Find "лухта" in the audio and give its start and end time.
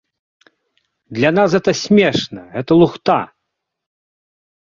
2.81-3.19